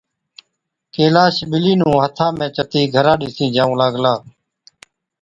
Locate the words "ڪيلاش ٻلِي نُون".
0.93-1.95